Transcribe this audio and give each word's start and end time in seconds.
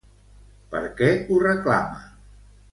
Per 0.71 0.81
què 1.01 1.11
ho 1.29 1.39
reclama? 1.45 2.05